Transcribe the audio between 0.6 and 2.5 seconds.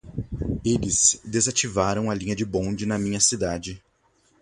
Eles desativaram a linha de